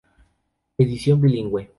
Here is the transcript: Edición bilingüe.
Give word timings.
Edición 0.79 1.21
bilingüe. 1.21 1.69